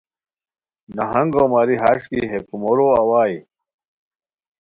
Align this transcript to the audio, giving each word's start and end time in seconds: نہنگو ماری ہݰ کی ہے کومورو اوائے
نہنگو 0.95 1.43
ماری 1.51 1.75
ہݰ 1.83 1.99
کی 2.11 2.21
ہے 2.31 2.39
کومورو 2.47 2.87
اوائے 3.01 3.37